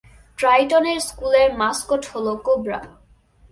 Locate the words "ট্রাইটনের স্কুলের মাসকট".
0.39-2.03